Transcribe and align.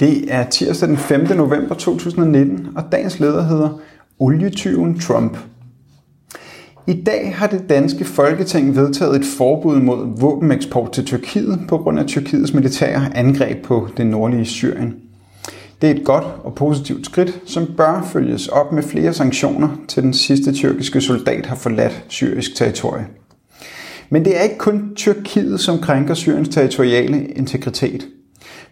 Det 0.00 0.34
er 0.34 0.50
tirsdag 0.50 0.88
den 0.88 0.96
5. 0.96 1.36
november 1.36 1.74
2019, 1.74 2.68
og 2.76 2.84
dagens 2.92 3.20
leder 3.20 3.42
hedder 3.42 3.80
Olietyven 4.18 4.98
Trump. 4.98 5.38
I 6.86 7.02
dag 7.02 7.34
har 7.36 7.46
det 7.46 7.68
danske 7.68 8.04
folketing 8.04 8.76
vedtaget 8.76 9.16
et 9.16 9.24
forbud 9.38 9.80
mod 9.80 10.20
våbeneksport 10.20 10.92
til 10.92 11.04
Tyrkiet 11.04 11.60
på 11.68 11.78
grund 11.78 11.98
af 11.98 12.06
Tyrkiets 12.06 12.54
militære 12.54 13.16
angreb 13.16 13.64
på 13.64 13.88
det 13.96 14.06
nordlige 14.06 14.44
Syrien. 14.44 14.94
Det 15.82 15.90
er 15.90 15.94
et 15.94 16.04
godt 16.04 16.24
og 16.44 16.54
positivt 16.54 17.06
skridt, 17.06 17.40
som 17.46 17.66
bør 17.76 18.08
følges 18.12 18.48
op 18.48 18.72
med 18.72 18.82
flere 18.82 19.12
sanktioner, 19.12 19.68
til 19.88 20.02
den 20.02 20.12
sidste 20.12 20.52
tyrkiske 20.52 21.00
soldat 21.00 21.46
har 21.46 21.56
forladt 21.56 22.04
syrisk 22.08 22.54
territorie. 22.56 23.06
Men 24.10 24.24
det 24.24 24.38
er 24.38 24.42
ikke 24.42 24.58
kun 24.58 24.92
Tyrkiet, 24.96 25.60
som 25.60 25.78
krænker 25.78 26.14
Syriens 26.14 26.48
territoriale 26.48 27.26
integritet. 27.26 28.06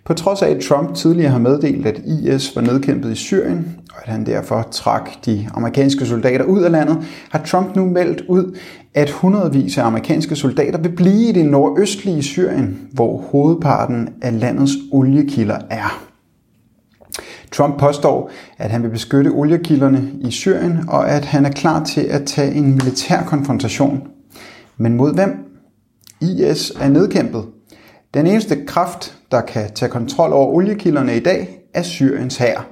På 0.05 0.15
trods 0.15 0.43
af, 0.43 0.51
at 0.51 0.61
Trump 0.61 0.95
tidligere 0.95 1.31
har 1.31 1.39
meddelt, 1.39 1.87
at 1.87 1.99
IS 1.99 2.57
var 2.57 2.63
nedkæmpet 2.63 3.13
i 3.13 3.15
Syrien, 3.15 3.81
og 3.93 4.03
at 4.03 4.13
han 4.13 4.27
derfor 4.27 4.69
trak 4.71 5.11
de 5.27 5.49
amerikanske 5.55 6.07
soldater 6.07 6.45
ud 6.45 6.63
af 6.63 6.71
landet, 6.71 6.99
har 7.31 7.43
Trump 7.47 7.77
nu 7.77 7.85
meldt 7.85 8.21
ud, 8.29 8.59
at 8.95 9.11
hundredvis 9.11 9.79
af 9.79 9.85
amerikanske 9.85 10.37
soldater 10.37 10.79
vil 10.79 10.89
blive 10.89 11.29
i 11.29 11.33
det 11.33 11.47
nordøstlige 11.47 12.23
Syrien, 12.23 12.89
hvor 12.93 13.17
hovedparten 13.17 14.09
af 14.23 14.41
landets 14.41 14.73
oliekilder 14.93 15.59
er. 15.71 16.03
Trump 17.53 17.79
påstår, 17.79 18.31
at 18.59 18.71
han 18.71 18.83
vil 18.83 18.89
beskytte 18.89 19.29
oliekilderne 19.29 20.11
i 20.21 20.31
Syrien, 20.31 20.79
og 20.89 21.11
at 21.11 21.25
han 21.25 21.47
er 21.47 21.51
klar 21.51 21.85
til 21.85 22.01
at 22.01 22.25
tage 22.25 22.55
en 22.55 22.75
militær 22.75 23.23
konfrontation. 23.23 24.09
Men 24.77 24.95
mod 24.95 25.15
hvem? 25.15 25.31
IS 26.21 26.73
er 26.81 26.89
nedkæmpet. 26.89 27.45
Den 28.15 28.27
eneste 28.27 28.65
kraft, 28.67 29.19
der 29.31 29.41
kan 29.41 29.71
tage 29.75 29.91
kontrol 29.91 30.33
over 30.33 30.47
oliekilderne 30.47 31.17
i 31.17 31.21
dag, 31.21 31.59
er 31.75 31.83
Syriens 31.83 32.37
hær. 32.37 32.69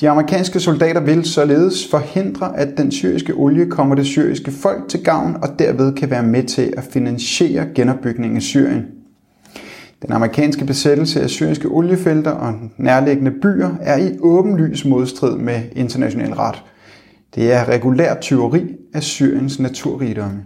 De 0.00 0.10
amerikanske 0.10 0.60
soldater 0.60 1.00
vil 1.00 1.24
således 1.24 1.88
forhindre, 1.90 2.58
at 2.58 2.68
den 2.76 2.90
syriske 2.90 3.34
olie 3.34 3.70
kommer 3.70 3.94
det 3.94 4.06
syriske 4.06 4.50
folk 4.50 4.88
til 4.88 5.04
gavn 5.04 5.36
og 5.42 5.58
derved 5.58 5.92
kan 5.92 6.10
være 6.10 6.22
med 6.22 6.42
til 6.42 6.74
at 6.76 6.84
finansiere 6.84 7.66
genopbygningen 7.74 8.36
af 8.36 8.42
Syrien. 8.42 8.86
Den 10.02 10.12
amerikanske 10.12 10.64
besættelse 10.64 11.20
af 11.20 11.30
syriske 11.30 11.68
oliefelter 11.68 12.30
og 12.30 12.54
nærliggende 12.76 13.30
byer 13.30 13.70
er 13.80 13.96
i 13.96 14.18
åbenlys 14.20 14.84
modstrid 14.84 15.36
med 15.36 15.62
international 15.72 16.32
ret. 16.32 16.62
Det 17.34 17.52
er 17.52 17.68
regulær 17.68 18.14
tyveri 18.14 18.76
af 18.94 19.02
Syriens 19.02 19.60
naturrigdomme. 19.60 20.42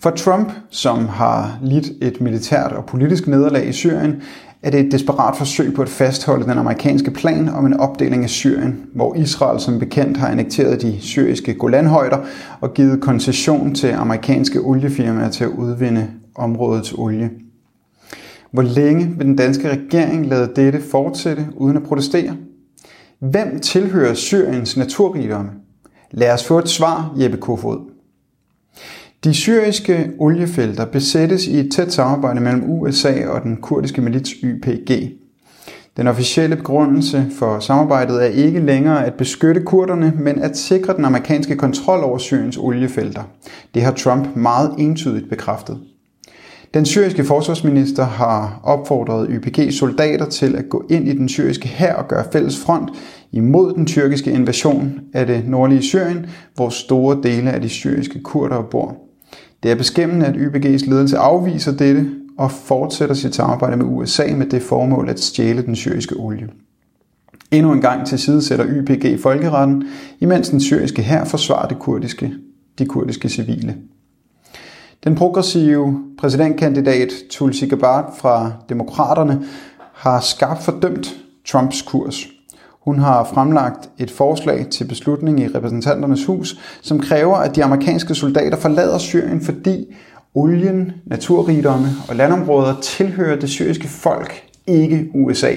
For 0.00 0.10
Trump, 0.10 0.52
som 0.70 1.06
har 1.06 1.58
lidt 1.62 1.90
et 2.02 2.20
militært 2.20 2.72
og 2.72 2.86
politisk 2.86 3.26
nederlag 3.26 3.68
i 3.68 3.72
Syrien, 3.72 4.22
er 4.62 4.70
det 4.70 4.80
et 4.80 4.92
desperat 4.92 5.36
forsøg 5.36 5.74
på 5.74 5.82
at 5.82 5.88
fastholde 5.88 6.44
den 6.44 6.58
amerikanske 6.58 7.10
plan 7.10 7.48
om 7.48 7.66
en 7.66 7.80
opdeling 7.80 8.24
af 8.24 8.30
Syrien, 8.30 8.86
hvor 8.94 9.14
Israel 9.14 9.60
som 9.60 9.78
bekendt 9.78 10.16
har 10.16 10.28
annekteret 10.28 10.82
de 10.82 11.00
syriske 11.00 11.54
Golanhøjder 11.54 12.18
og 12.60 12.74
givet 12.74 13.00
koncession 13.00 13.74
til 13.74 13.88
amerikanske 13.88 14.60
oliefirmaer 14.60 15.30
til 15.30 15.44
at 15.44 15.50
udvinde 15.50 16.10
områdets 16.34 16.92
olie. 16.92 17.30
Hvor 18.52 18.62
længe 18.62 19.14
vil 19.16 19.26
den 19.26 19.36
danske 19.36 19.70
regering 19.70 20.26
lade 20.26 20.52
dette 20.56 20.80
fortsætte 20.90 21.46
uden 21.56 21.76
at 21.76 21.82
protestere? 21.82 22.36
Hvem 23.20 23.60
tilhører 23.60 24.14
Syriens 24.14 24.76
naturrigdomme? 24.76 25.50
Lad 26.10 26.32
os 26.32 26.44
få 26.44 26.58
et 26.58 26.68
svar, 26.68 27.14
Jeppe 27.16 27.36
Kofod. 27.36 27.78
De 29.24 29.34
syriske 29.34 30.10
oliefelter 30.18 30.84
besættes 30.84 31.46
i 31.46 31.58
et 31.58 31.72
tæt 31.72 31.92
samarbejde 31.92 32.40
mellem 32.40 32.70
USA 32.70 33.28
og 33.28 33.42
den 33.42 33.56
kurdiske 33.56 34.00
milits 34.00 34.30
YPG. 34.30 34.90
Den 35.96 36.06
officielle 36.06 36.56
begrundelse 36.56 37.26
for 37.38 37.58
samarbejdet 37.58 38.22
er 38.22 38.26
ikke 38.28 38.60
længere 38.60 39.06
at 39.06 39.14
beskytte 39.14 39.60
kurderne, 39.60 40.12
men 40.18 40.42
at 40.42 40.58
sikre 40.58 40.96
den 40.96 41.04
amerikanske 41.04 41.56
kontrol 41.56 42.04
over 42.04 42.18
Syriens 42.18 42.56
oliefelter. 42.56 43.22
Det 43.74 43.82
har 43.82 43.92
Trump 43.92 44.36
meget 44.36 44.74
entydigt 44.78 45.28
bekræftet. 45.30 45.80
Den 46.74 46.86
syriske 46.86 47.24
forsvarsminister 47.24 48.04
har 48.04 48.60
opfordret 48.62 49.28
YPG 49.30 49.72
soldater 49.72 50.28
til 50.28 50.56
at 50.56 50.68
gå 50.68 50.84
ind 50.90 51.08
i 51.08 51.12
den 51.12 51.28
syriske 51.28 51.68
hær 51.68 51.94
og 51.94 52.08
gøre 52.08 52.24
fælles 52.32 52.60
front 52.60 52.90
imod 53.32 53.74
den 53.74 53.86
tyrkiske 53.86 54.30
invasion 54.30 55.00
af 55.14 55.26
det 55.26 55.48
nordlige 55.48 55.82
Syrien, 55.82 56.26
hvor 56.54 56.68
store 56.68 57.20
dele 57.22 57.50
af 57.50 57.60
de 57.60 57.68
syriske 57.68 58.20
kurder 58.22 58.62
bor. 58.62 59.07
Det 59.62 59.70
er 59.70 59.74
beskæmmende, 59.74 60.26
at 60.26 60.34
YPG's 60.34 60.90
ledelse 60.90 61.18
afviser 61.18 61.72
dette 61.76 62.10
og 62.38 62.50
fortsætter 62.50 63.14
sit 63.14 63.34
samarbejde 63.34 63.76
med 63.76 63.86
USA 63.86 64.34
med 64.36 64.46
det 64.46 64.62
formål 64.62 65.08
at 65.08 65.20
stjæle 65.20 65.62
den 65.62 65.76
syriske 65.76 66.16
olie. 66.16 66.48
Endnu 67.50 67.72
en 67.72 67.80
gang 67.80 68.06
til 68.06 68.18
side 68.18 68.42
sætter 68.42 68.66
YPG 68.66 69.20
folkeretten, 69.20 69.84
imens 70.20 70.48
den 70.48 70.60
syriske 70.60 71.02
hær 71.02 71.24
forsvarer 71.24 71.68
det 71.68 71.78
kurdiske, 71.78 72.32
de 72.78 72.86
kurdiske 72.86 73.28
civile. 73.28 73.76
Den 75.04 75.14
progressive 75.14 76.04
præsidentkandidat 76.18 77.08
Tulsi 77.30 77.66
Gabbard 77.66 78.18
fra 78.18 78.52
Demokraterne 78.68 79.44
har 79.92 80.20
skarpt 80.20 80.62
fordømt 80.62 81.16
Trumps 81.46 81.82
kurs. 81.82 82.28
Hun 82.88 82.98
har 82.98 83.24
fremlagt 83.34 83.90
et 83.98 84.10
forslag 84.10 84.66
til 84.70 84.84
beslutning 84.84 85.40
i 85.40 85.46
repræsentanternes 85.46 86.26
hus, 86.26 86.58
som 86.82 87.00
kræver, 87.00 87.36
at 87.36 87.56
de 87.56 87.64
amerikanske 87.64 88.14
soldater 88.14 88.56
forlader 88.56 88.98
Syrien, 88.98 89.40
fordi 89.40 89.94
olien, 90.34 90.92
naturrigdomme 91.06 91.88
og 92.08 92.16
landområder 92.16 92.74
tilhører 92.80 93.40
det 93.40 93.48
syriske 93.48 93.88
folk, 93.88 94.42
ikke 94.66 95.10
USA. 95.14 95.54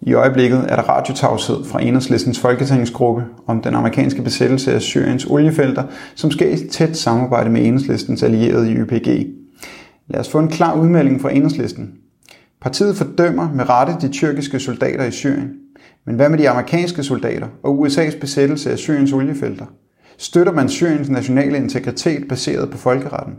I 0.00 0.14
øjeblikket 0.14 0.58
er 0.68 0.76
der 0.76 0.82
radiotavshed 0.82 1.64
fra 1.64 1.82
enhedslistens 1.82 2.40
folketingsgruppe 2.40 3.24
om 3.46 3.62
den 3.62 3.74
amerikanske 3.74 4.22
besættelse 4.22 4.74
af 4.74 4.82
Syriens 4.82 5.26
oliefelter, 5.26 5.82
som 6.14 6.30
sker 6.30 6.48
i 6.48 6.68
tæt 6.68 6.96
samarbejde 6.96 7.50
med 7.50 7.64
enhedslistens 7.64 8.22
allierede 8.22 8.70
i 8.70 8.74
YPG. 8.74 9.26
Lad 10.08 10.20
os 10.20 10.28
få 10.28 10.38
en 10.38 10.48
klar 10.48 10.80
udmelding 10.80 11.20
fra 11.20 11.32
enhedslisten. 11.32 11.90
Partiet 12.62 12.96
fordømmer 12.96 13.52
med 13.54 13.68
rette 13.68 13.96
de 14.00 14.12
tyrkiske 14.12 14.60
soldater 14.60 15.04
i 15.04 15.10
Syrien. 15.10 15.65
Men 16.06 16.16
hvad 16.16 16.28
med 16.28 16.38
de 16.38 16.48
amerikanske 16.48 17.02
soldater 17.02 17.48
og 17.62 17.86
USA's 17.86 18.20
besættelse 18.20 18.70
af 18.70 18.78
Syriens 18.78 19.12
oliefelter? 19.12 19.66
Støtter 20.18 20.52
man 20.52 20.68
Syriens 20.68 21.08
nationale 21.08 21.56
integritet 21.56 22.28
baseret 22.28 22.70
på 22.70 22.78
folkeretten? 22.78 23.34